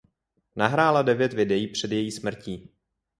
Nahrála 0.55 1.01
devět 1.01 1.33
videí 1.33 1.67
před 1.67 1.91
její 1.91 2.11
smrtí. 2.11 2.69